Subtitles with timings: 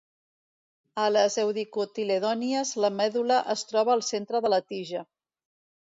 [1.01, 5.05] A les eudicotiledònies, la medul·la es troba al centre de la tija.